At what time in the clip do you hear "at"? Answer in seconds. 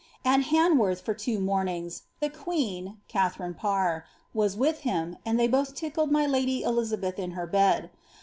0.25-0.45